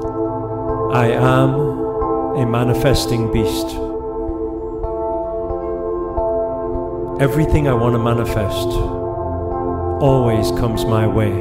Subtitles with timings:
[0.00, 1.54] I am
[2.36, 3.66] a manifesting beast.
[7.20, 8.68] Everything I want to manifest
[10.00, 11.32] always comes my way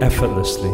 [0.00, 0.70] effortlessly.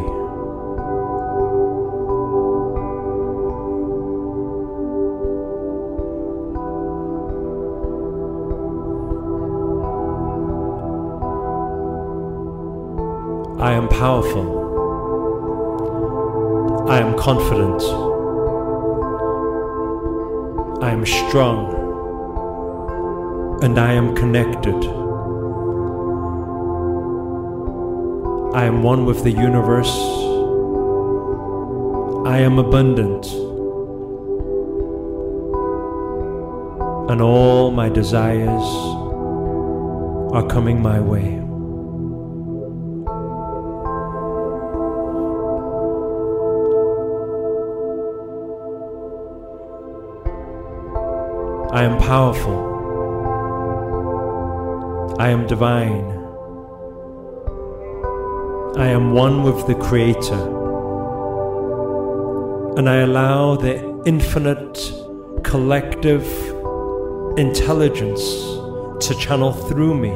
[13.58, 14.55] I am powerful.
[16.88, 17.82] I am confident.
[20.80, 21.74] I am strong.
[23.62, 24.76] And I am connected.
[28.54, 29.94] I am one with the universe.
[32.24, 33.26] I am abundant.
[37.10, 38.68] And all my desires
[40.32, 41.45] are coming my way.
[51.76, 52.56] I am powerful.
[55.18, 56.06] I am divine.
[58.78, 60.40] I am one with the Creator.
[62.78, 63.74] And I allow the
[64.06, 64.90] infinite
[65.44, 66.24] collective
[67.36, 68.22] intelligence
[69.06, 70.14] to channel through me.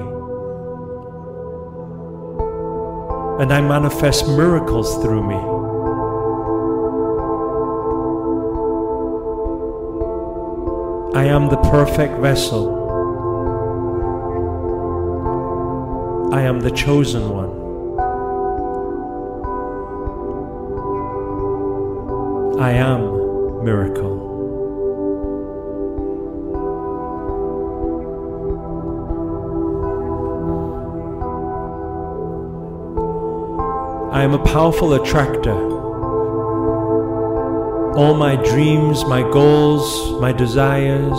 [3.43, 5.60] And I manifest miracles through me.
[11.13, 12.79] I am the perfect vessel.
[16.33, 17.51] I am the chosen one.
[22.61, 24.29] I am miracle.
[34.13, 35.80] I am a powerful attractor.
[37.97, 41.19] All my dreams, my goals, my desires,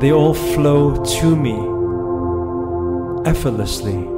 [0.00, 1.54] they all flow to me
[3.24, 4.08] effortlessly.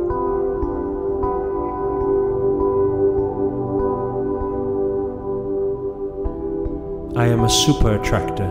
[7.17, 8.51] I am a super attractor.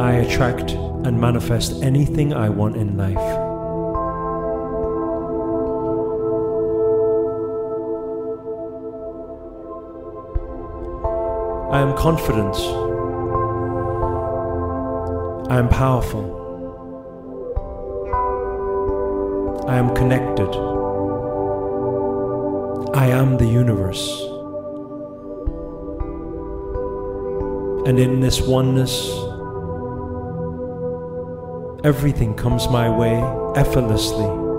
[0.00, 0.72] I attract
[1.04, 3.49] and manifest anything I want in life.
[11.80, 12.56] I am confident.
[15.50, 16.26] I am powerful.
[19.66, 20.50] I am connected.
[22.94, 24.20] I am the universe.
[27.88, 29.08] And in this oneness,
[31.82, 33.14] everything comes my way
[33.56, 34.49] effortlessly.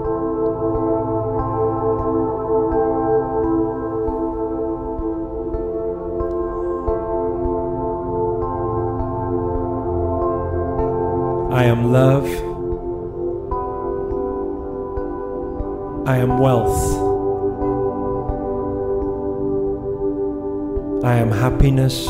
[11.91, 12.25] Love.
[16.07, 16.79] I am wealth.
[21.03, 22.07] I am happiness.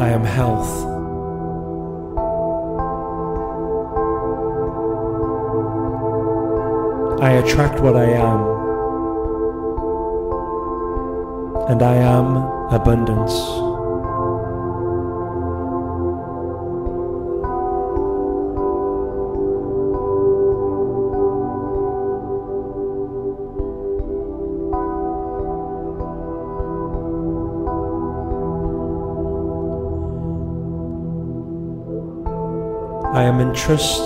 [0.00, 0.70] I am health.
[7.20, 8.40] I attract what I am.
[11.68, 12.36] And I am
[12.72, 13.67] abundance.
[33.28, 34.00] Am in trust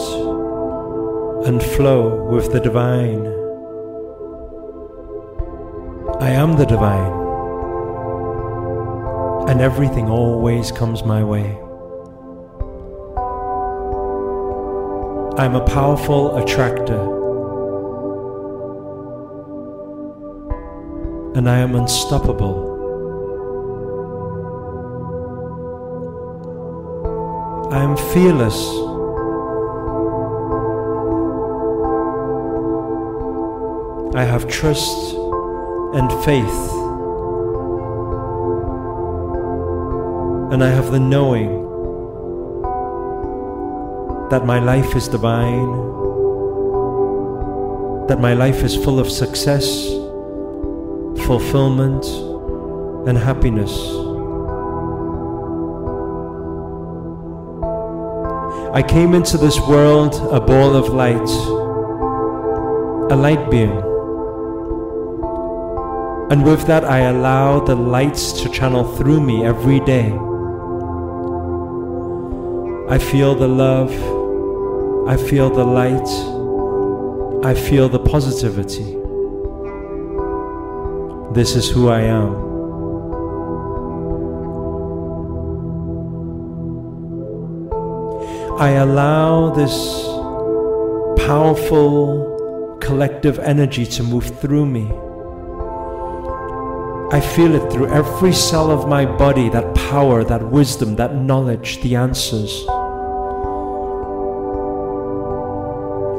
[1.47, 3.25] and flow with the divine.
[6.21, 7.12] I am the divine,
[9.49, 11.56] and everything always comes my way.
[15.39, 17.03] I'm a powerful attractor,
[21.36, 22.71] and I am unstoppable.
[27.71, 28.91] I am fearless.
[34.14, 35.14] I have trust
[35.94, 36.70] and faith.
[40.53, 41.62] And I have the knowing
[44.28, 45.72] that my life is divine,
[48.09, 49.86] that my life is full of success,
[51.26, 52.04] fulfillment,
[53.08, 53.72] and happiness.
[58.74, 61.30] I came into this world a ball of light,
[63.10, 63.91] a light being.
[66.32, 70.06] And with that, I allow the lights to channel through me every day.
[72.88, 73.92] I feel the love,
[75.06, 76.08] I feel the light,
[77.44, 78.96] I feel the positivity.
[81.34, 82.32] This is who I am.
[88.58, 89.76] I allow this
[91.26, 94.90] powerful collective energy to move through me.
[97.12, 101.82] I feel it through every cell of my body that power, that wisdom, that knowledge,
[101.82, 102.64] the answers.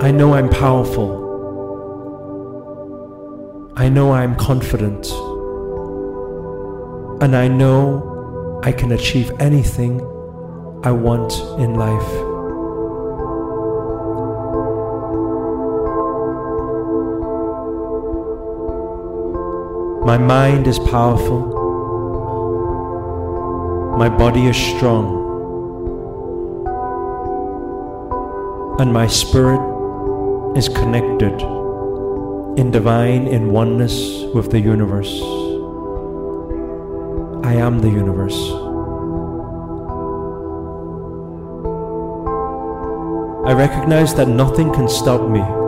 [0.06, 1.24] I know I'm powerful.
[3.75, 5.10] I know I'm confident.
[7.24, 10.00] And I know I can achieve anything
[10.84, 12.33] I want in life.
[20.06, 21.40] My mind is powerful.
[23.98, 25.22] My body is strong.
[28.82, 29.62] And my spirit
[30.58, 31.42] is connected
[32.60, 35.22] in divine in oneness with the universe.
[37.46, 38.40] I am the universe.
[43.48, 45.62] I recognize that nothing can stop me.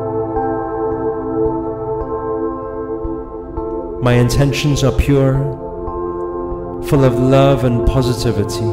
[4.06, 5.34] My intentions are pure,
[6.88, 8.70] full of love and positivity.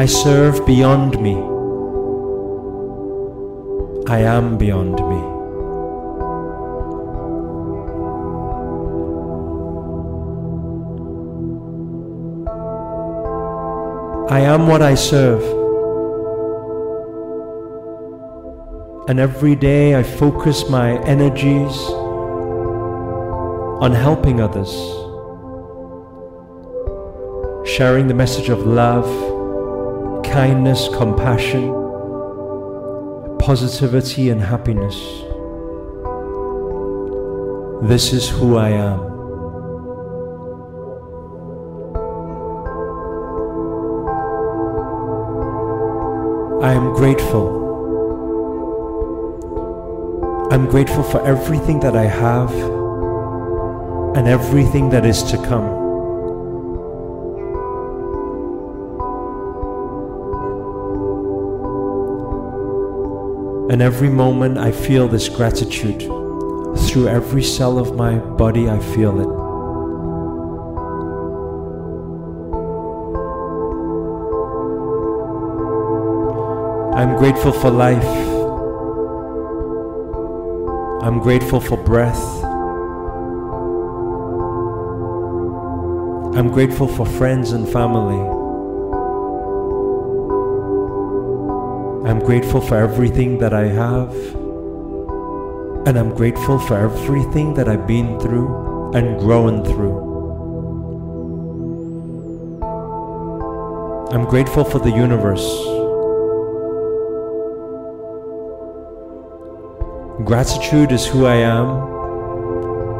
[0.00, 1.34] I serve beyond me.
[4.06, 5.20] I am beyond me.
[14.30, 15.65] I am what I serve.
[19.08, 21.76] And every day I focus my energies
[23.80, 24.72] on helping others,
[27.68, 29.06] sharing the message of love,
[30.24, 31.86] kindness, compassion
[33.46, 34.96] positivity and happiness.
[37.88, 39.00] This is who I am.
[46.60, 47.65] I am grateful.
[50.48, 52.52] I'm grateful for everything that I have
[54.16, 55.64] and everything that is to come.
[63.70, 66.02] And every moment I feel this gratitude.
[66.88, 69.46] Through every cell of my body, I feel it.
[76.96, 78.35] I'm grateful for life.
[81.06, 82.20] I'm grateful for breath.
[86.36, 88.18] I'm grateful for friends and family.
[92.10, 94.12] I'm grateful for everything that I have.
[95.86, 99.98] And I'm grateful for everything that I've been through and grown through.
[104.10, 105.75] I'm grateful for the universe.
[110.26, 111.68] Gratitude is who I am,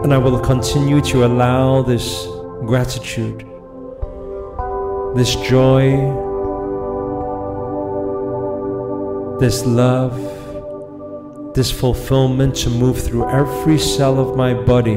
[0.05, 2.25] and I will continue to allow this
[2.67, 3.41] gratitude,
[5.17, 5.91] this joy,
[9.41, 10.15] this love,
[11.57, 14.95] this fulfillment to move through every cell of my body.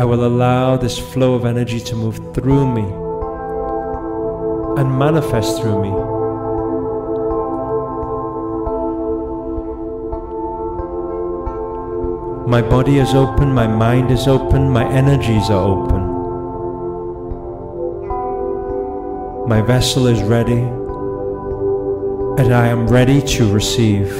[0.00, 2.86] I will allow this flow of energy to move through me
[4.80, 6.09] and manifest through me.
[12.50, 16.02] My body is open, my mind is open, my energies are open.
[19.48, 20.58] My vessel is ready
[22.42, 24.10] and I am ready to receive.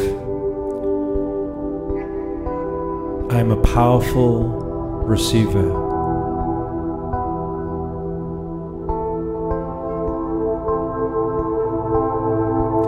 [3.32, 4.44] I am a powerful
[5.04, 5.72] receiver.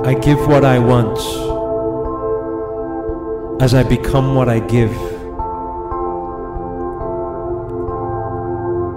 [0.07, 1.19] I give what I want
[3.61, 5.12] as I become what I give.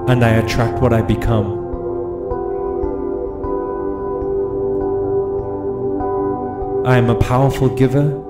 [0.07, 1.65] And I attract what I become.
[6.85, 8.21] I am a powerful giver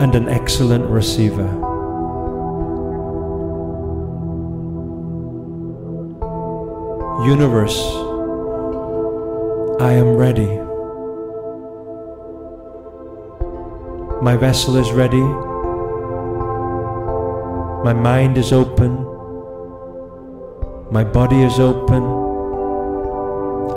[0.00, 1.46] and an excellent receiver.
[7.24, 7.78] Universe,
[9.80, 10.58] I am ready.
[14.20, 15.53] My vessel is ready.
[17.84, 18.92] My mind is open.
[20.90, 22.02] My body is open.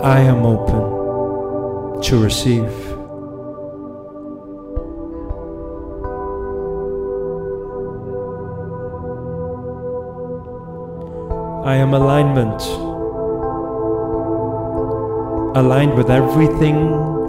[0.02, 2.72] I am open to receive.
[11.66, 12.62] I am alignment.
[15.54, 16.76] Aligned with everything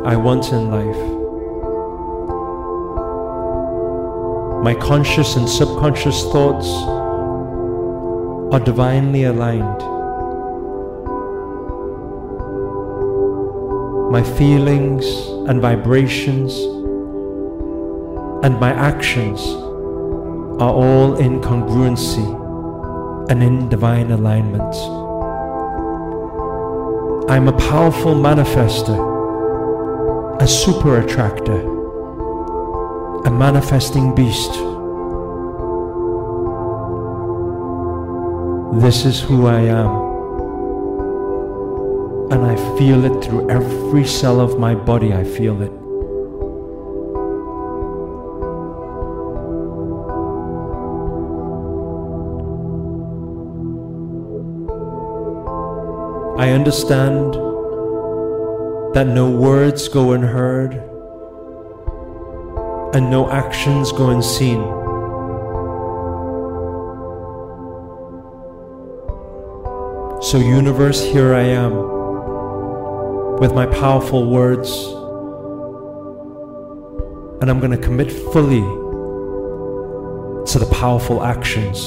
[0.06, 1.19] I want in life.
[4.62, 6.68] My conscious and subconscious thoughts
[8.54, 9.80] are divinely aligned.
[14.12, 15.06] My feelings
[15.48, 16.54] and vibrations
[18.44, 19.40] and my actions
[20.62, 22.28] are all in congruency
[23.32, 24.76] and in divine alignment.
[27.32, 29.00] I'm a powerful manifester,
[30.42, 31.79] a super attractor
[33.26, 34.54] a manifesting beast.
[38.82, 40.08] This is who I am.
[42.32, 45.72] And I feel it through every cell of my body, I feel it.
[56.40, 57.34] I understand
[58.94, 60.89] that no words go unheard
[62.94, 64.62] and no actions go unseen.
[70.22, 71.74] So, universe, here I am
[73.40, 74.70] with my powerful words,
[77.42, 78.62] and I'm going to commit fully
[80.46, 81.80] to the powerful actions.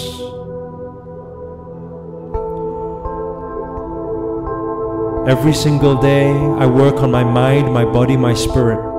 [5.28, 8.91] Every single day, I work on my mind, my body, my spirit.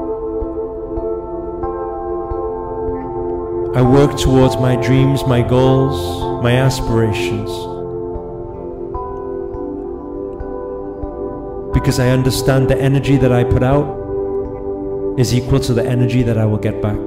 [4.13, 7.50] Work towards my dreams, my goals, my aspirations.
[11.74, 14.01] Because I understand the energy that I put out
[15.17, 17.00] is equal to the energy that I will get back.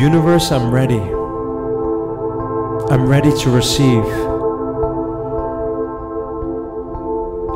[0.00, 1.00] Universe, I'm ready.
[2.90, 4.33] I'm ready to receive.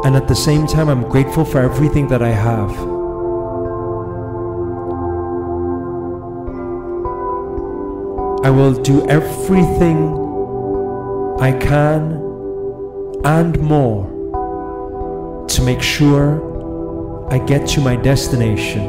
[0.04, 2.70] And at the same time, I'm grateful for everything that I have.
[8.44, 10.14] I will do everything
[11.40, 12.12] I can
[13.24, 18.86] and more to make sure I get to my destination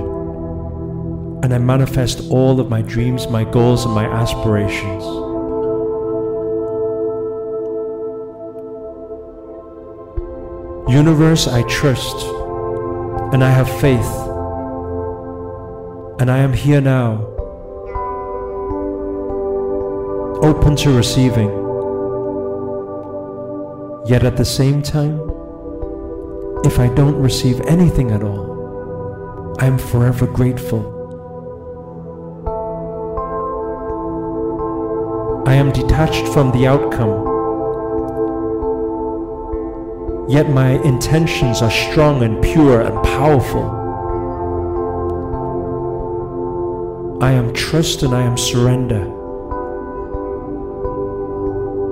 [1.43, 5.28] and I manifest all of my dreams, my goals, and my aspirations.
[10.99, 12.25] Universe, I trust
[13.31, 14.13] and I have faith.
[16.19, 17.25] And I am here now,
[20.43, 21.51] open to receiving.
[24.07, 25.21] Yet at the same time,
[26.65, 30.83] if I don't receive anything at all, I am forever grateful.
[35.47, 37.38] I am detached from the outcome
[40.29, 43.77] yet my intentions are strong and pure and powerful.
[47.19, 49.01] I am trust and I am surrender.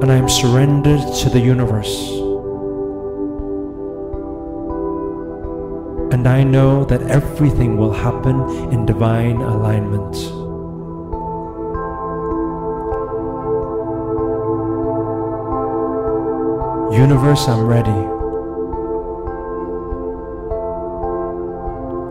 [0.02, 2.12] And I am surrendered to the universe.
[6.14, 8.40] And I know that everything will happen
[8.72, 10.16] in divine alignment.
[16.94, 18.17] Universe, I'm ready.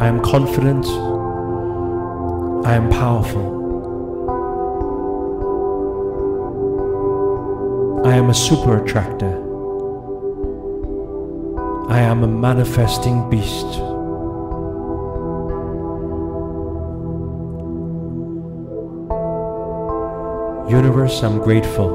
[0.06, 0.86] I am confident.
[2.64, 3.46] I am powerful.
[8.06, 9.34] I am a super attractor.
[11.90, 13.66] I am a manifesting beast.
[20.70, 21.90] Universe, I'm grateful.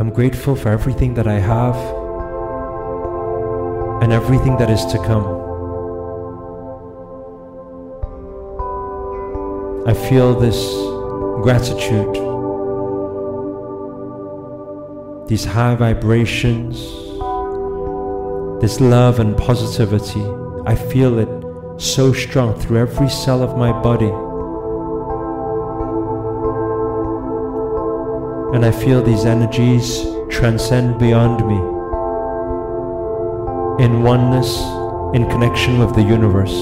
[0.00, 1.97] I'm grateful for everything that I have
[4.08, 5.26] and everything that is to come.
[9.86, 10.58] I feel this
[11.42, 12.14] gratitude,
[15.28, 16.78] these high vibrations,
[18.62, 20.24] this love and positivity.
[20.64, 21.28] I feel it
[21.78, 24.14] so strong through every cell of my body.
[28.56, 31.77] And I feel these energies transcend beyond me
[33.78, 34.58] in oneness,
[35.14, 36.52] in connection with the universe.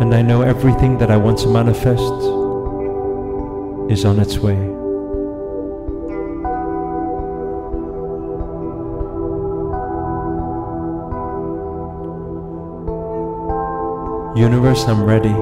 [0.00, 2.00] And I know everything that I want to manifest
[3.90, 4.56] is on its way.
[14.40, 15.34] Universe, I'm ready.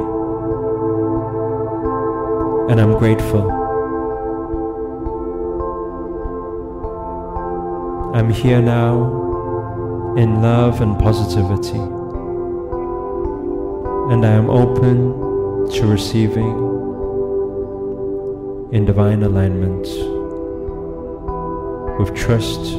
[2.73, 3.58] And I'm grateful.
[8.19, 11.79] I'm here now in love and positivity.
[14.13, 16.57] And I am open to receiving
[18.73, 19.87] in divine alignment
[22.01, 22.73] with trust,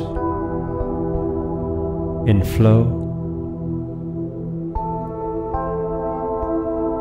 [2.27, 2.83] in flow,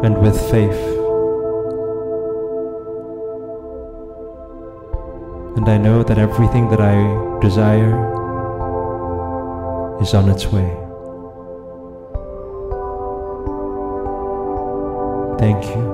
[0.05, 0.85] and with faith.
[5.57, 8.18] And I know that everything that I desire
[10.01, 10.69] is on its way.
[15.39, 15.88] Thank you.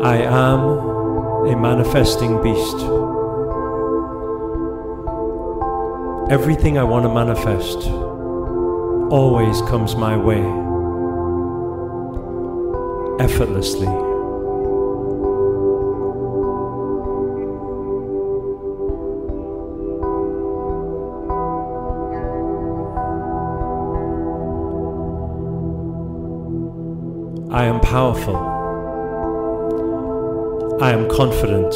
[0.00, 2.76] I am a manifesting beast.
[6.30, 7.88] Everything I want to manifest
[9.10, 10.38] always comes my way,
[13.18, 13.88] effortlessly.
[27.50, 28.47] I am powerful.
[30.80, 31.74] I am confident.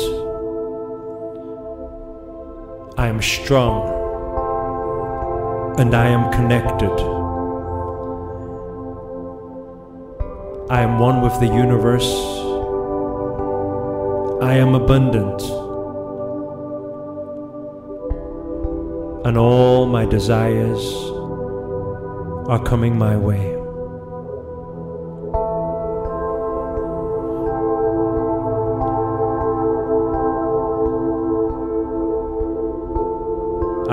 [2.96, 3.88] I am strong.
[5.76, 6.92] And I am connected.
[10.70, 12.14] I am one with the universe.
[14.40, 15.42] I am abundant.
[19.26, 20.84] And all my desires
[22.48, 23.61] are coming my way.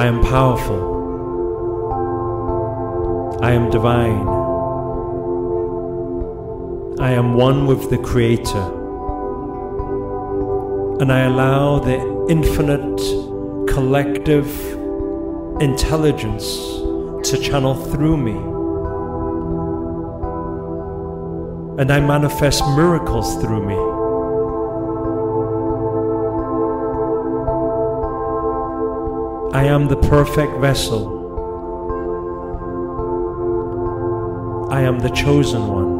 [0.09, 0.97] Am powerful.
[3.43, 4.27] I am divine.
[6.99, 8.65] I am one with the Creator.
[10.99, 12.99] And I allow the infinite
[13.71, 14.49] collective
[15.61, 16.57] intelligence
[17.29, 18.37] to channel through me.
[21.79, 23.88] And I manifest miracles through me.
[29.51, 31.17] I am the perfect vessel.
[34.71, 35.99] I am the chosen one.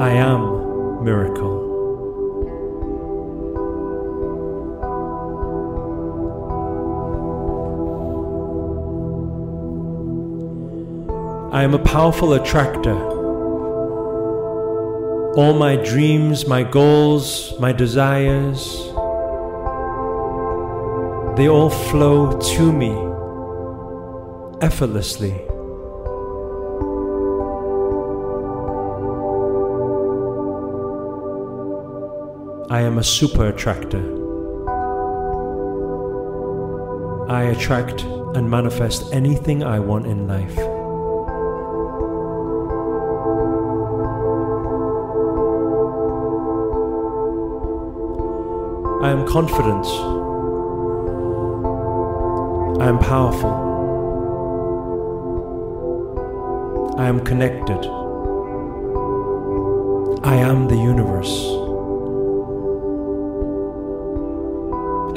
[0.00, 1.68] I am miracle.
[11.52, 13.19] I am a powerful attractor.
[15.36, 18.90] All my dreams, my goals, my desires,
[21.36, 22.90] they all flow to me
[24.60, 25.32] effortlessly.
[32.68, 34.02] I am a super attractor.
[37.30, 38.02] I attract
[38.34, 40.79] and manifest anything I want in life.
[49.10, 49.86] I am confident.
[52.80, 53.50] I am powerful.
[56.96, 57.84] I am connected.
[60.22, 61.34] I am the universe.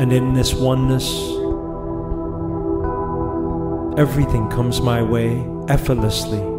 [0.01, 1.07] And in this oneness,
[3.99, 6.52] everything comes my way effortlessly.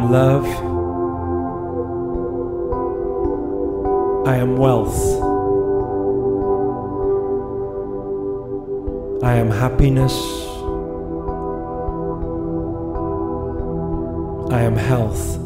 [0.00, 0.46] Am love.
[4.26, 4.98] I am wealth.
[9.22, 10.14] I am happiness.
[14.50, 15.36] I am health.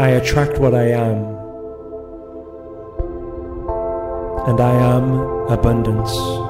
[0.00, 1.36] I attract what I am.
[4.48, 5.12] And I am
[5.48, 6.45] abundance.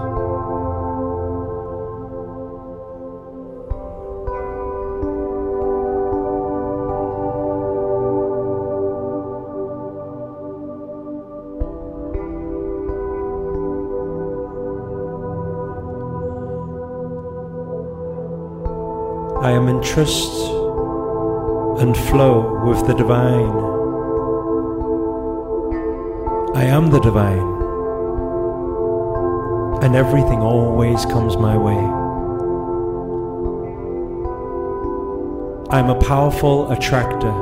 [19.96, 20.50] Trust
[21.80, 23.56] and flow with the divine.
[26.54, 27.48] I am the divine,
[29.82, 31.80] and everything always comes my way.
[35.74, 37.35] I'm a powerful attractor,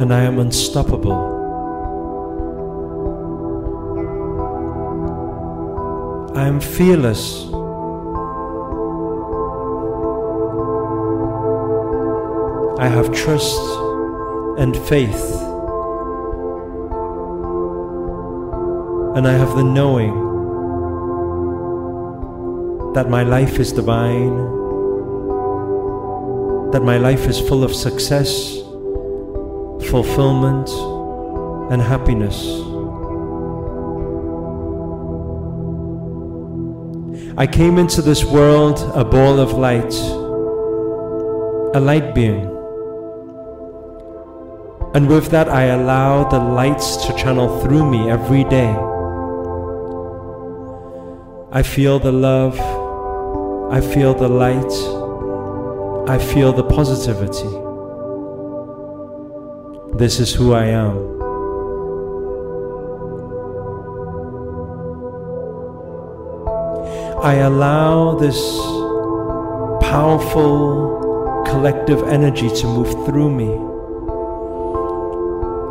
[0.00, 1.22] and I am unstoppable.
[6.34, 7.55] I am fearless.
[12.78, 13.58] I have trust
[14.58, 15.32] and faith.
[19.16, 20.12] And I have the knowing
[22.92, 24.36] that my life is divine,
[26.72, 28.56] that my life is full of success,
[29.90, 30.68] fulfillment,
[31.72, 32.36] and happiness.
[37.38, 39.94] I came into this world a ball of light,
[41.74, 42.55] a light being.
[44.96, 48.70] And with that, I allow the lights to channel through me every day.
[51.52, 52.58] I feel the love,
[53.70, 54.72] I feel the light,
[56.08, 57.52] I feel the positivity.
[59.98, 60.96] This is who I am.
[67.22, 68.40] I allow this
[69.90, 73.65] powerful collective energy to move through me.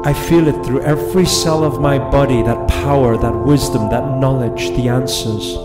[0.05, 4.69] I feel it through every cell of my body that power, that wisdom, that knowledge,
[4.77, 5.55] the answers.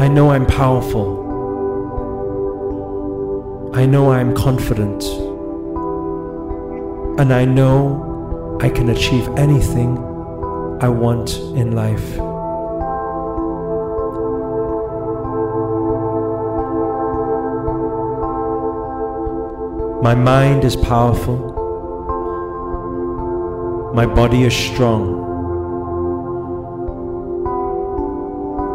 [0.00, 1.20] I know I'm powerful.
[3.72, 5.04] I know I'm confident.
[7.20, 9.96] And I know I can achieve anything
[10.80, 12.29] I want in life.
[20.02, 21.36] My mind is powerful.
[23.94, 25.20] My body is strong.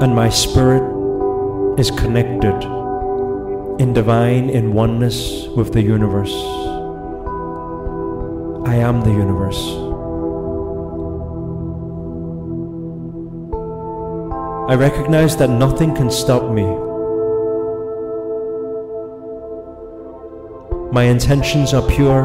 [0.03, 0.83] And my spirit
[1.79, 2.53] is connected
[3.81, 6.35] in divine in oneness with the universe.
[8.67, 9.63] I am the universe.
[14.69, 16.84] I recognize that nothing can stop me.
[20.95, 22.23] My intentions are pure,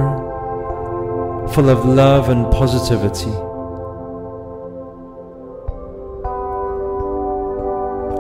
[1.53, 3.33] full of love and positivity.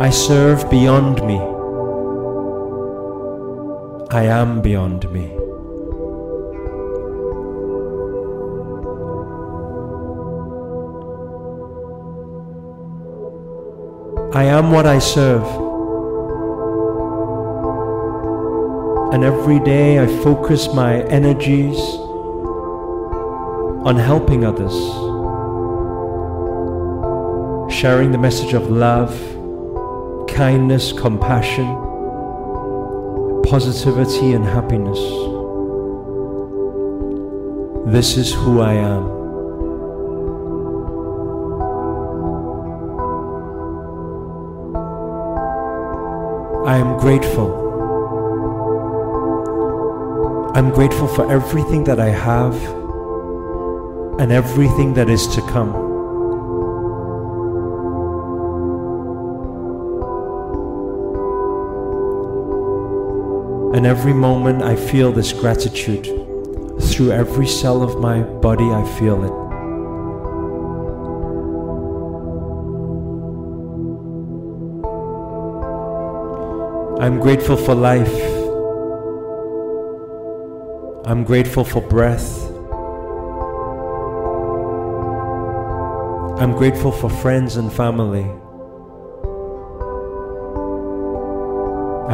[0.05, 1.39] I serve beyond me.
[4.11, 5.27] I am beyond me.
[14.35, 15.70] I am what I serve.
[19.13, 21.79] And every day I focus my energies
[23.85, 24.73] on helping others,
[27.75, 29.11] sharing the message of love,
[30.29, 31.67] kindness, compassion,
[33.43, 35.01] positivity, and happiness.
[37.93, 39.19] This is who I am.
[46.65, 47.70] I am grateful.
[50.53, 52.57] I'm grateful for everything that I have
[54.19, 55.75] and everything that is to come.
[63.77, 66.07] And every moment I feel this gratitude.
[66.83, 69.33] Through every cell of my body, I feel it.
[77.01, 78.40] I'm grateful for life.
[81.11, 82.39] I'm grateful for breath.
[86.41, 88.23] I'm grateful for friends and family.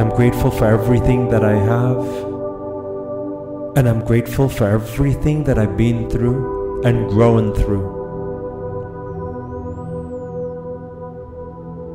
[0.01, 2.07] I'm grateful for everything that I have.
[3.77, 7.85] And I'm grateful for everything that I've been through and grown through.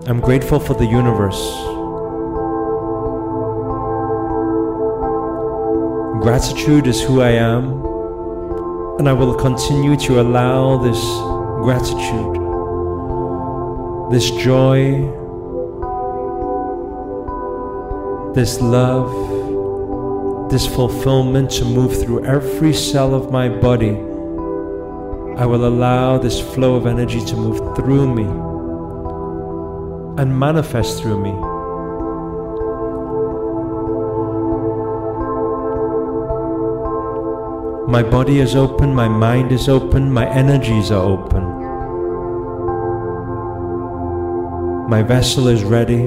[0.06, 1.71] I'm grateful for the universe.
[6.22, 7.64] Gratitude is who I am,
[9.00, 11.02] and I will continue to allow this
[11.64, 12.36] gratitude,
[14.12, 15.02] this joy,
[18.36, 19.10] this love,
[20.52, 23.98] this fulfillment to move through every cell of my body.
[25.42, 28.26] I will allow this flow of energy to move through me
[30.22, 31.51] and manifest through me.
[37.92, 41.44] My body is open, my mind is open, my energies are open.
[44.90, 46.04] My vessel is ready,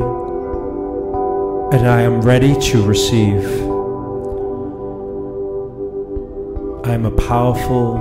[1.76, 3.44] and I am ready to receive.
[6.86, 7.98] I am a powerful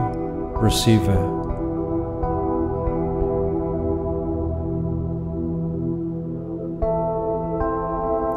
[0.62, 1.20] receiver.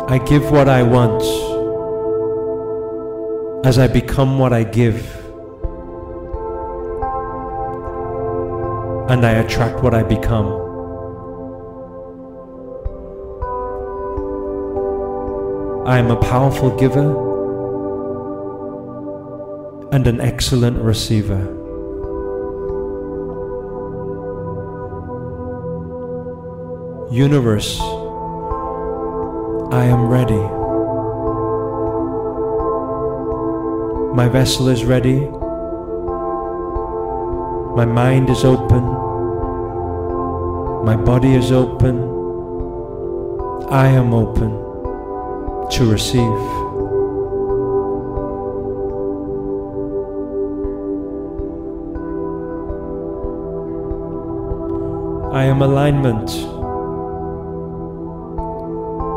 [0.08, 1.22] I give what I want
[3.64, 5.25] as I become what I give.
[9.08, 10.46] And I attract what I become.
[15.86, 17.08] I am a powerful giver
[19.92, 21.38] and an excellent receiver.
[27.12, 27.80] Universe
[29.72, 30.42] I am ready.
[34.14, 35.28] My vessel is ready.
[37.76, 38.95] My mind is open.
[40.86, 41.96] My body is open.
[43.68, 44.50] I am open
[45.70, 46.38] to receive.
[55.34, 56.30] I am alignment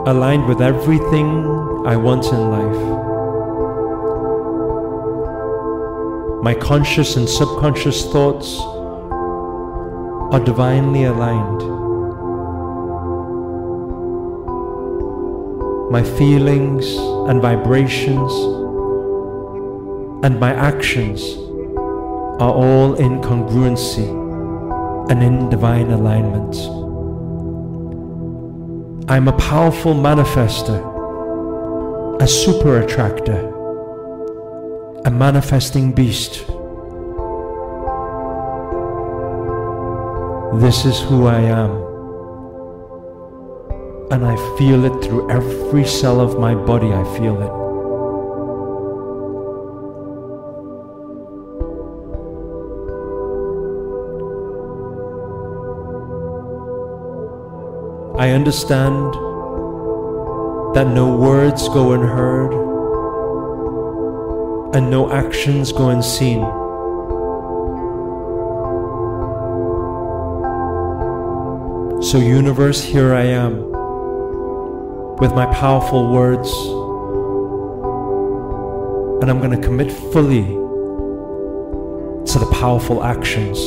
[0.07, 1.45] aligned with everything
[1.85, 2.83] I want in life.
[6.43, 8.59] My conscious and subconscious thoughts
[10.31, 11.61] are divinely aligned.
[15.91, 16.85] My feelings
[17.29, 18.31] and vibrations
[20.23, 21.23] and my actions
[22.39, 24.07] are all in congruency
[25.09, 26.55] and in divine alignment.
[29.09, 30.79] I'm a powerful manifester,
[32.21, 33.49] a super attractor,
[35.05, 36.45] a manifesting beast.
[40.55, 41.69] This is who I am.
[44.11, 47.59] And I feel it through every cell of my body, I feel it.
[58.19, 59.13] I understand
[60.73, 62.53] that no words go unheard
[64.75, 66.58] and no actions go unseen.
[72.09, 73.69] So, universe, here I am
[75.17, 76.51] with my powerful words,
[79.21, 80.41] and I'm going to commit fully
[82.25, 83.59] to the powerful actions.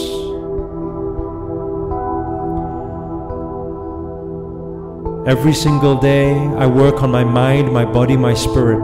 [5.29, 8.83] Every single day, I work on my mind, my body, my spirit.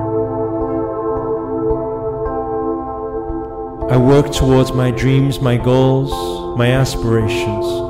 [3.90, 6.12] I work towards my dreams, my goals,
[6.56, 7.87] my aspirations.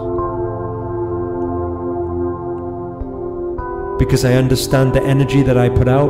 [4.08, 6.08] Because I understand the energy that I put out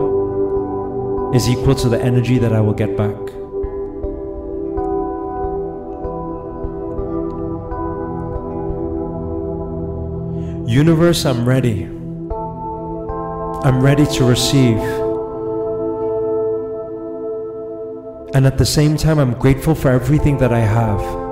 [1.35, 3.17] is equal to the energy that I will get back.
[10.71, 11.87] Universe, I'm ready.
[13.67, 14.79] I'm ready to receive.
[18.33, 21.28] And at the same time, I'm grateful for everything that I have.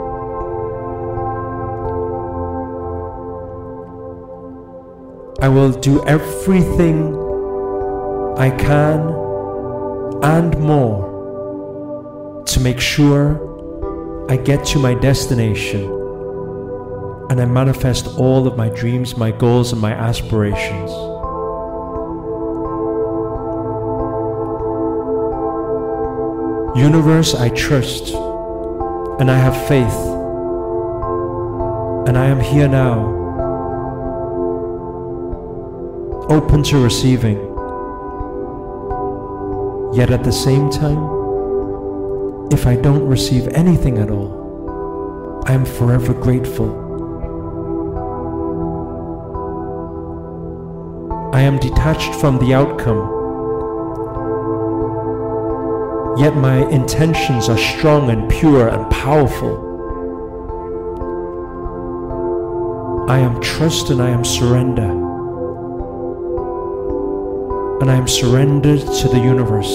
[5.47, 7.15] I will do everything
[8.37, 8.99] I can
[10.25, 15.85] and more to make sure I get to my destination
[17.31, 20.91] and I manifest all of my dreams, my goals, and my aspirations.
[26.77, 28.15] Universe, I trust
[29.21, 30.01] and I have faith
[32.09, 33.26] And I am here now,
[36.29, 37.39] open to receiving,
[39.95, 41.03] yet at the same time,
[42.53, 46.85] if I don't receive anything at all, I am forever grateful.
[51.35, 53.17] I am detached from the outcome
[56.17, 59.55] Yet my intentions are strong and pure and powerful.
[63.07, 65.06] I am trust and I am surrender.
[67.87, 69.71] And I am surrendered to the universe.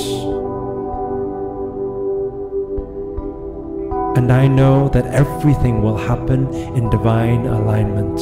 [4.17, 8.19] And I know that everything will happen in divine alignment.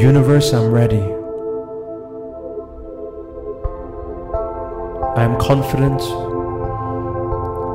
[0.00, 1.04] Universe, I'm ready.
[5.20, 6.00] I am confident.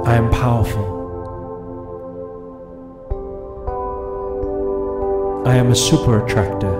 [0.08, 0.97] I am powerful.
[5.48, 6.74] I am a super attractor.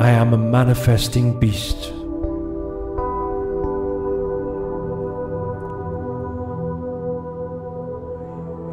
[0.00, 1.92] I am a manifesting beast.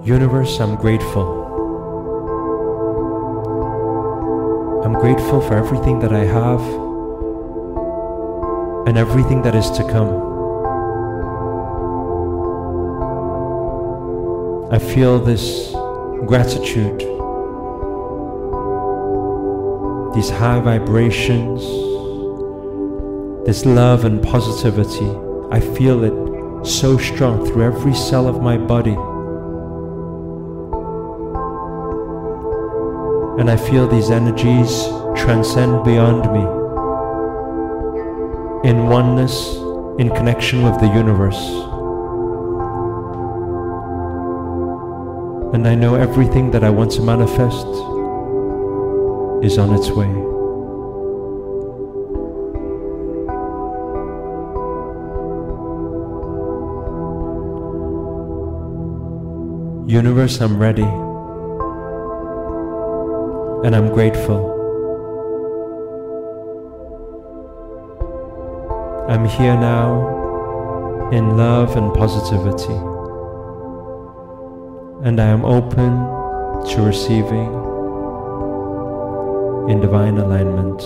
[0.08, 1.28] Universe, I'm grateful.
[4.86, 6.62] I'm grateful for everything that I have
[8.88, 10.14] and everything that is to come.
[14.72, 15.74] I feel this
[16.26, 17.02] gratitude,
[20.14, 21.62] these high vibrations,
[23.48, 25.10] this love and positivity.
[25.52, 28.96] I feel it so strong through every cell of my body.
[33.40, 36.44] And I feel these energies transcend beyond me
[38.70, 39.56] in oneness,
[39.98, 41.44] in connection with the universe.
[45.56, 47.66] And I know everything that I want to manifest
[49.44, 50.08] is on its way.
[59.86, 60.90] Universe, I'm ready.
[63.66, 64.52] And I'm grateful.
[69.10, 72.74] I'm here now in love and positivity,
[75.06, 75.92] and I am open
[76.70, 77.73] to receiving
[79.70, 80.82] in divine alignment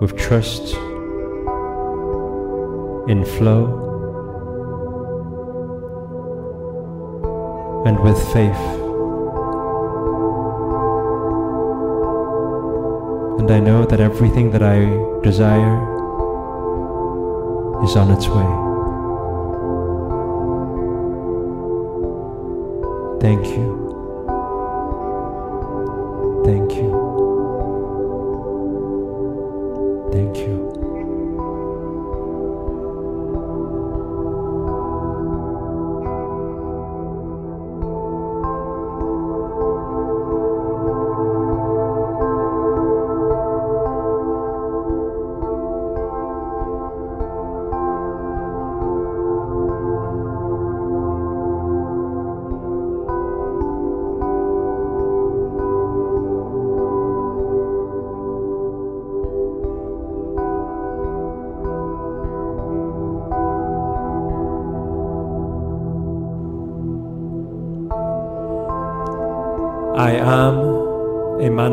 [0.00, 0.74] with trust,
[3.08, 3.62] in flow,
[7.86, 8.64] and with faith.
[13.40, 14.78] And I know that everything that I
[15.22, 15.76] desire
[17.84, 18.50] is on its way.
[23.20, 23.69] Thank you.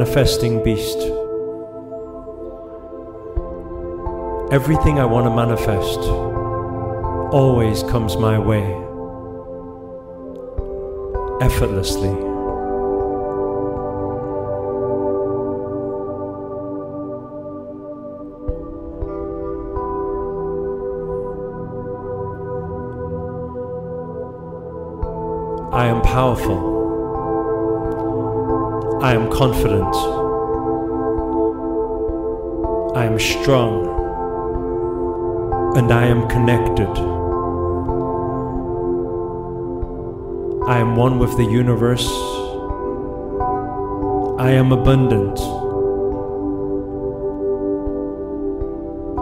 [0.08, 0.98] Manifesting beast.
[4.54, 6.00] Everything I want to manifest
[7.34, 8.64] always comes my way,
[11.42, 12.08] effortlessly.
[25.74, 26.77] I am powerful.
[29.08, 29.96] I am confident.
[32.94, 33.88] I am strong.
[35.78, 36.90] And I am connected.
[40.68, 42.10] I am one with the universe.
[44.42, 45.40] I am abundant.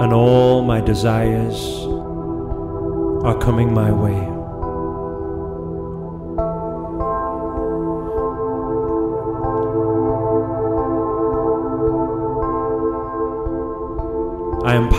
[0.01, 1.59] And all my desires
[3.23, 4.34] are coming my way.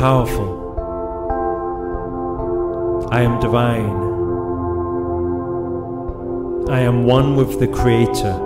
[0.07, 0.51] Powerful.
[3.11, 3.97] I am divine.
[6.71, 8.37] I am one with the Creator.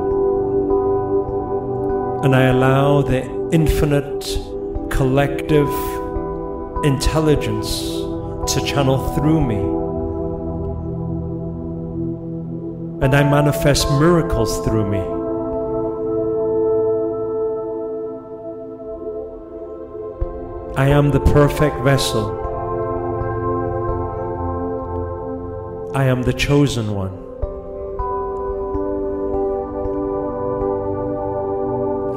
[2.24, 3.20] And I allow the
[3.52, 4.24] infinite
[4.90, 5.72] collective
[6.92, 7.68] intelligence
[8.52, 9.60] to channel through me.
[13.04, 15.19] And I manifest miracles through me.
[20.80, 22.24] I am the perfect vessel.
[25.94, 27.12] I am the chosen one.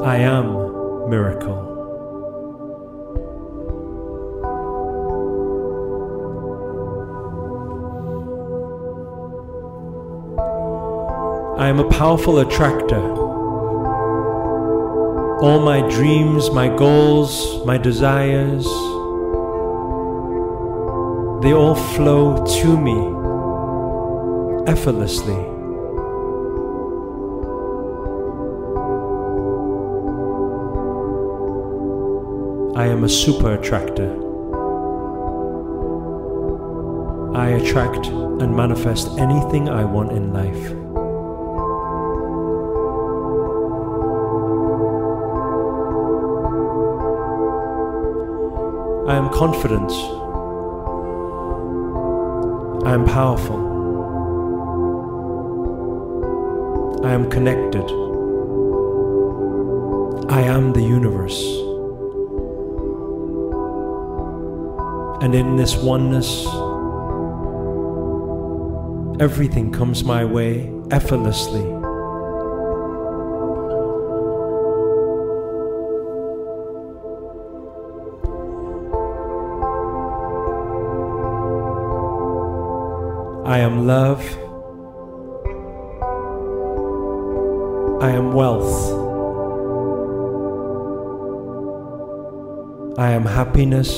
[0.01, 1.59] I am miracle.
[11.59, 13.22] I am a powerful attractor.
[15.43, 18.63] All my dreams, my goals, my desires,
[21.43, 22.97] they all flow to me
[24.71, 25.35] effortlessly.
[32.81, 34.11] I am a super attractor.
[37.35, 40.82] I attract and manifest anything I want in life.
[49.13, 49.91] I am confident.
[52.83, 53.59] I am powerful.
[57.05, 57.83] I am connected.
[60.31, 61.39] I am the universe.
[65.23, 66.47] And in this oneness,
[69.21, 71.82] everything comes my way effortlessly.
[83.53, 84.19] I am love.
[88.01, 88.73] I am wealth.
[92.97, 93.91] I am happiness.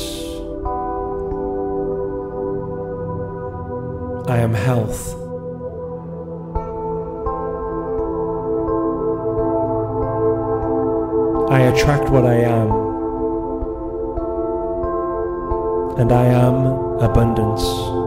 [4.28, 5.16] I am health.
[11.49, 12.72] I attract what I am.
[15.97, 16.56] And I am
[16.99, 18.05] abundance.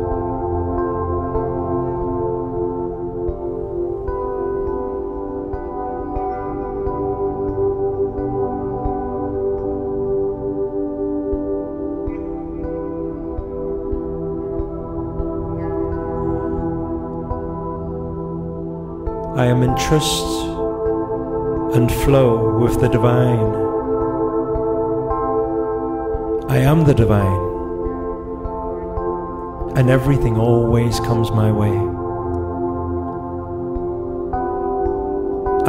[19.39, 20.27] I am in trust
[21.77, 23.55] and flow with the divine.
[26.51, 27.45] I am the divine,
[29.77, 31.77] and everything always comes my way.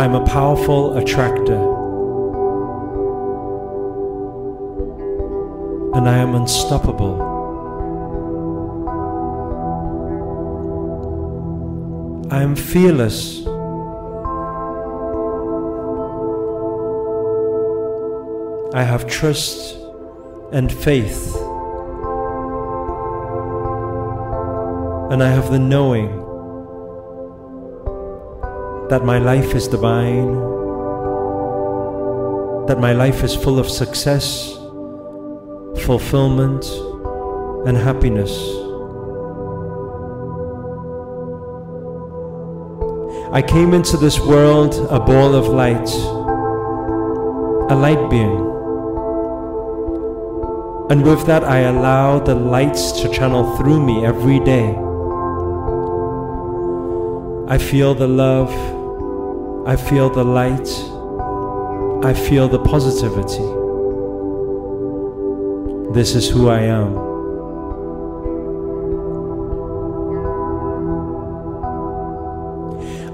[0.01, 1.61] I'm a powerful attractor,
[5.93, 7.21] and I am unstoppable.
[12.31, 13.48] I am fearless.
[18.71, 19.75] I have trust
[20.51, 21.35] and faith.
[25.11, 26.09] And I have the knowing
[28.89, 30.33] that my life is divine,
[32.67, 34.53] that my life is full of success,
[35.85, 36.63] fulfillment,
[37.65, 38.31] and happiness.
[43.33, 45.89] I came into this world a ball of light,
[47.71, 48.48] a light being.
[50.89, 54.69] And with that, I allow the lights to channel through me every day.
[57.47, 58.49] I feel the love,
[59.67, 60.67] I feel the light,
[62.03, 63.45] I feel the positivity.
[65.93, 66.97] This is who I am.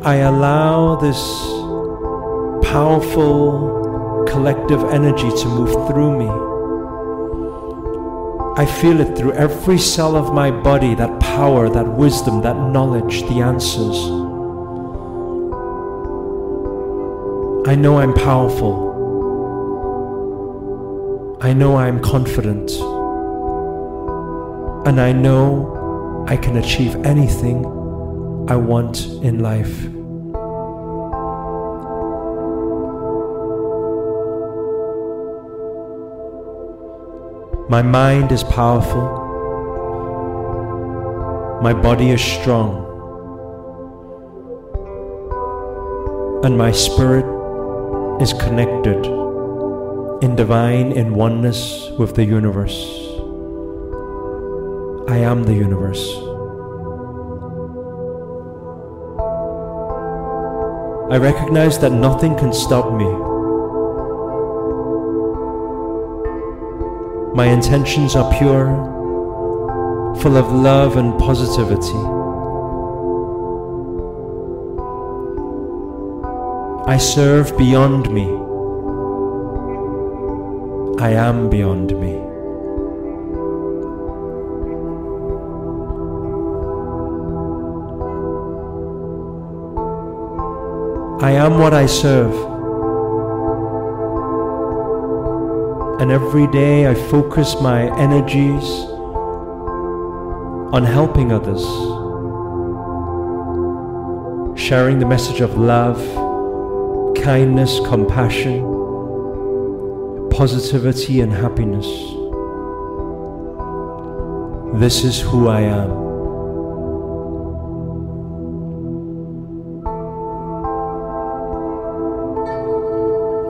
[0.05, 1.19] I allow this
[2.71, 6.54] powerful collective energy to move through me.
[8.57, 13.23] I feel it through every cell of my body that power, that wisdom, that knowledge,
[13.23, 13.97] the answers.
[17.67, 18.85] I know I'm powerful.
[21.41, 22.71] I know I'm confident.
[24.87, 27.65] And I know I can achieve anything
[28.47, 29.94] I want in life.
[37.75, 39.05] My mind is powerful.
[41.61, 42.69] My body is strong.
[46.45, 47.25] And my spirit
[48.21, 49.05] is connected
[50.23, 52.79] in divine in oneness with the universe.
[55.09, 56.07] I am the universe.
[61.11, 63.34] I recognize that nothing can stop me.
[67.35, 68.67] My intentions are pure,
[70.21, 71.99] full of love and positivity.
[76.89, 78.23] I serve beyond me.
[81.03, 82.13] I am beyond me.
[91.21, 92.54] I am what I serve.
[96.05, 98.63] And every day I focus my energies
[100.71, 101.63] on helping others,
[104.55, 105.97] sharing the message of love,
[107.17, 108.61] kindness, compassion,
[110.29, 111.87] positivity, and happiness.
[114.79, 115.89] This is who I am.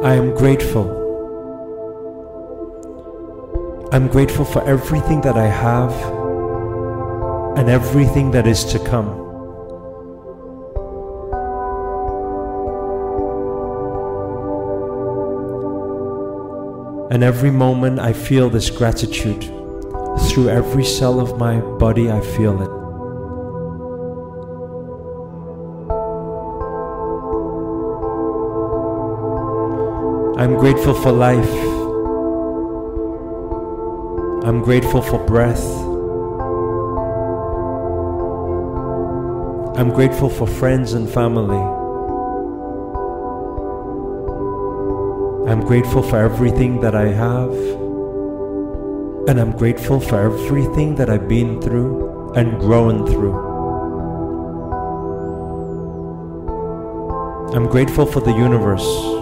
[0.06, 1.05] I am grateful.
[3.96, 5.94] I'm grateful for everything that I have
[7.58, 9.08] and everything that is to come.
[17.10, 19.44] And every moment I feel this gratitude.
[20.28, 22.70] Through every cell of my body, I feel it.
[30.38, 31.85] I'm grateful for life.
[34.46, 35.66] I'm grateful for breath.
[39.76, 41.58] I'm grateful for friends and family.
[45.50, 47.54] I'm grateful for everything that I have.
[49.28, 53.34] And I'm grateful for everything that I've been through and grown through.
[57.56, 59.15] I'm grateful for the universe.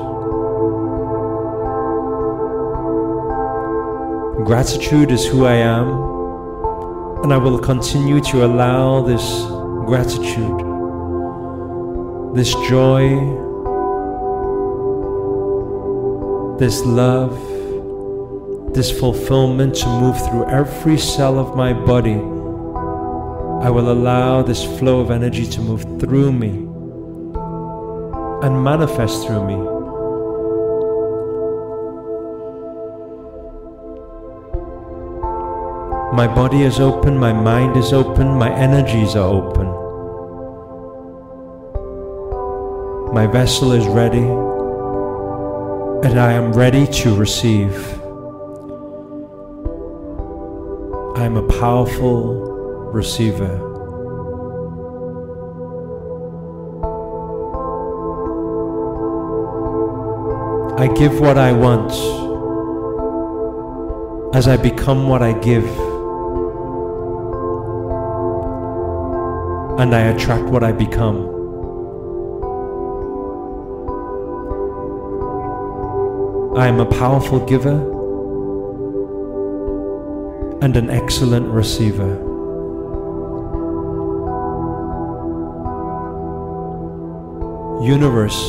[4.46, 5.88] Gratitude is who I am,
[7.24, 9.24] and I will continue to allow this
[9.86, 10.60] gratitude,
[12.36, 13.08] this joy,
[16.60, 17.34] this love,
[18.74, 22.20] this fulfillment to move through every cell of my body.
[23.66, 26.50] I will allow this flow of energy to move through me
[28.46, 29.73] and manifest through me.
[36.14, 39.66] My body is open, my mind is open, my energies are open.
[43.12, 44.28] My vessel is ready,
[46.08, 47.74] and I am ready to receive.
[51.18, 53.72] I am a powerful receiver.
[60.78, 61.92] I give what I want
[64.36, 65.93] as I become what I give.
[69.80, 71.30] And I attract what I become.
[76.56, 77.90] I am a powerful giver
[80.62, 82.14] and an excellent receiver.
[87.84, 88.40] Universe,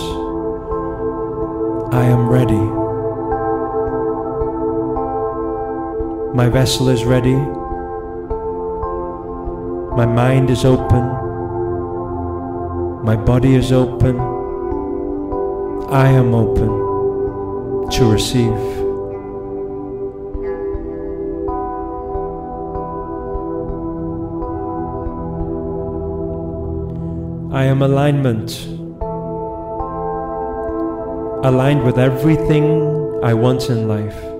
[1.92, 2.64] I am ready.
[6.36, 7.63] My vessel is ready.
[9.96, 11.04] My mind is open.
[13.04, 14.18] My body is open.
[15.88, 16.68] I am open
[17.92, 18.50] to receive.
[27.54, 28.66] I am alignment.
[31.46, 34.33] Aligned with everything I want in life.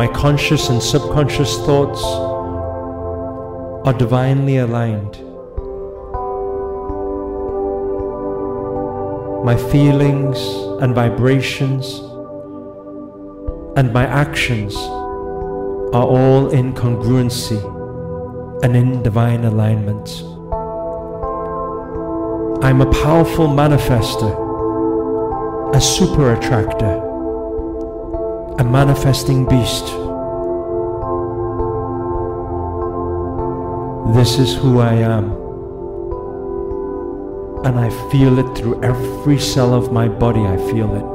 [0.00, 2.02] My conscious and subconscious thoughts
[3.86, 5.20] are divinely aligned.
[9.44, 10.38] My feelings
[10.80, 11.98] and vibrations
[13.76, 14.74] and my actions
[15.94, 17.60] are all in congruency
[18.64, 20.22] and in divine alignment.
[22.64, 24.32] I'm a powerful manifester,
[25.74, 27.09] a super attractor,
[28.60, 29.86] a manifesting beast.
[34.14, 35.32] This is who I am.
[37.64, 40.40] And I feel it through every cell of my body.
[40.40, 41.06] I feel it.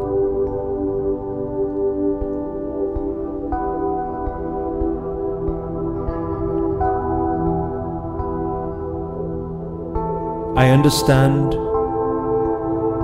[10.58, 11.54] I understand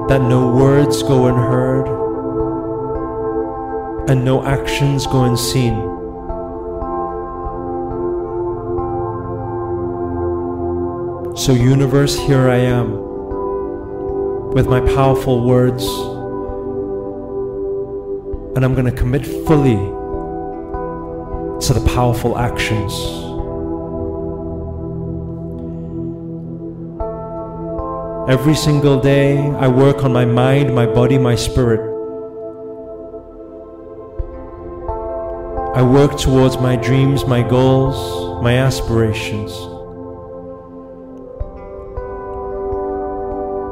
[0.09, 2.00] that no words go unheard
[4.11, 5.73] and no actions go unseen.
[11.37, 12.91] So, universe, here I am
[14.51, 15.85] with my powerful words,
[18.57, 19.79] and I'm going to commit fully
[21.65, 22.91] to the powerful actions.
[28.29, 31.90] Every single day, I work on my mind, my body, my spirit.
[35.73, 39.53] I work towards my dreams, my goals, my aspirations.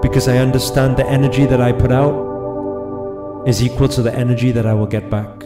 [0.02, 4.66] Because I understand the energy that I put out is equal to the energy that
[4.66, 5.44] I will get back.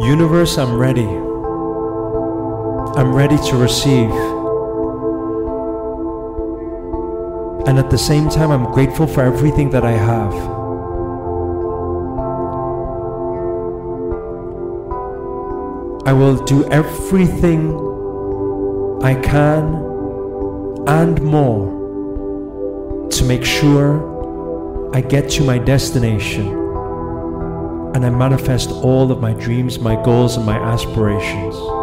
[0.00, 1.08] Universe, I'm ready.
[2.96, 4.37] I'm ready to receive.
[7.68, 10.32] And at the same time, I'm grateful for everything that I have.
[16.06, 17.74] I will do everything
[19.02, 19.74] I can
[20.88, 21.68] and more
[23.10, 26.48] to make sure I get to my destination
[27.94, 31.77] and I manifest all of my dreams, my goals, and my aspirations.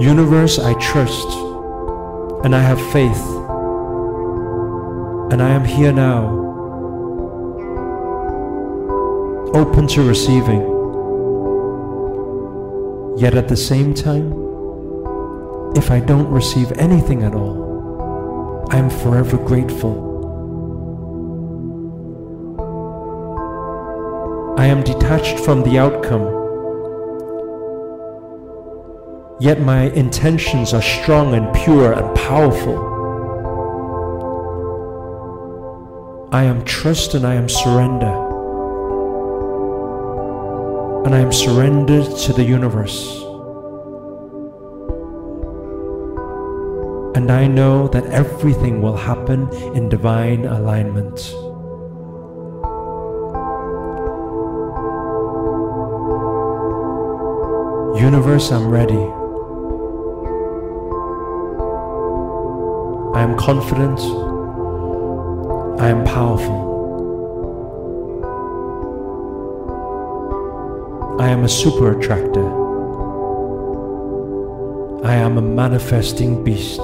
[0.00, 1.28] Universe, I trust
[2.44, 3.20] and I have faith,
[5.32, 6.28] and I am here now,
[9.54, 10.62] open to receiving.
[13.18, 14.32] Yet at the same time,
[15.74, 20.06] if I don't receive anything at all, I am forever grateful.
[24.56, 26.37] I am detached from the outcome
[29.40, 32.76] Yet my intentions are strong and pure and powerful.
[36.32, 38.12] I am trust and I am surrender.
[41.06, 43.22] And I am surrendered to the universe.
[47.16, 51.32] And I know that everything will happen in divine alignment.
[58.02, 59.17] Universe, I'm ready.
[63.18, 63.98] I am confident.
[65.80, 66.60] I am powerful.
[71.20, 72.46] I am a super attractor.
[75.04, 76.78] I am a manifesting beast.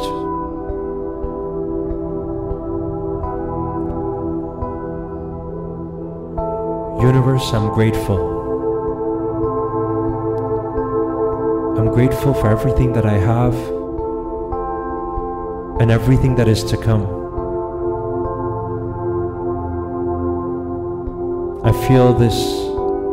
[7.00, 8.18] Universe, I'm grateful.
[11.78, 13.83] I'm grateful for everything that I have
[15.84, 17.02] and everything that is to come.
[21.62, 22.38] I feel this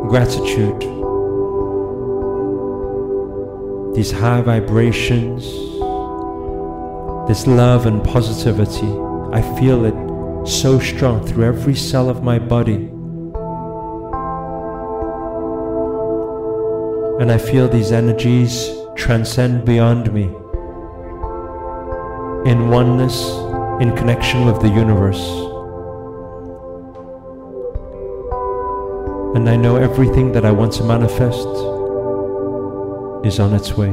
[0.08, 0.80] gratitude,
[3.94, 5.44] these high vibrations,
[7.28, 8.90] this love and positivity.
[9.34, 12.88] I feel it so strong through every cell of my body.
[17.20, 20.34] And I feel these energies transcend beyond me
[22.46, 23.22] in oneness,
[23.80, 25.22] in connection with the universe.
[29.36, 31.46] And I know everything that I want to manifest
[33.24, 33.92] is on its way.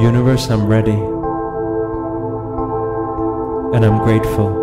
[0.00, 0.98] Universe, I'm ready.
[3.76, 4.59] And I'm grateful.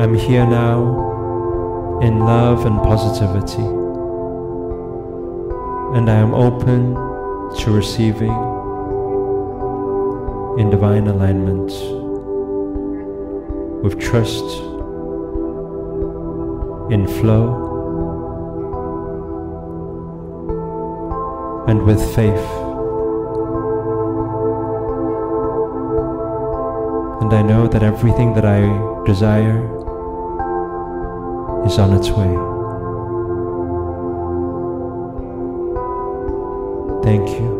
[0.00, 3.60] I'm here now in love and positivity,
[5.94, 6.94] and I am open
[7.58, 8.32] to receiving
[10.58, 11.70] in divine alignment
[13.84, 14.44] with trust,
[16.90, 17.68] in flow,
[21.68, 22.48] and with faith.
[27.20, 29.79] And I know that everything that I desire
[31.70, 32.34] is on its way.
[37.04, 37.59] Thank you.